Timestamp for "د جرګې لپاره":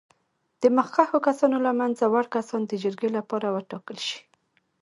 2.65-3.47